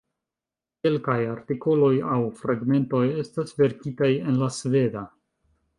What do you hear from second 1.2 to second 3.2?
artikoloj aŭ fragmentoj